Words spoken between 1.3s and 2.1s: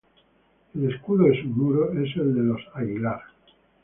sus muros